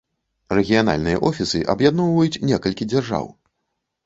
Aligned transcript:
Рэгіянальныя 0.59 1.19
офісы 1.29 1.61
аб'ядноўваюць 1.75 2.41
некалькі 2.53 2.89
дзяржаў. 2.91 3.31